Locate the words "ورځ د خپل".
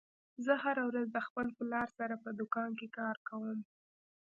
0.89-1.47